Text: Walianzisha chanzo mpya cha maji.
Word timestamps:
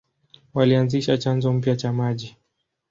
Walianzisha 0.53 1.17
chanzo 1.17 1.53
mpya 1.53 1.75
cha 1.75 1.93
maji. 1.93 2.37